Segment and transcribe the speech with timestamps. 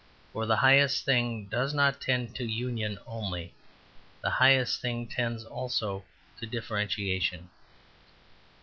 [0.33, 3.53] For the highest thing does not tend to union only;
[4.23, 6.05] the highest thing, tends also
[6.39, 7.51] to differentiation.